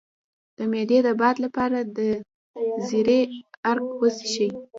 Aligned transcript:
د 0.57 0.59
معدې 0.71 0.97
د 1.07 1.09
باد 1.21 1.35
لپاره 1.45 1.79
د 1.97 1.99
زیرې 2.87 3.19
عرق 3.69 3.87
وڅښئ 4.01 4.49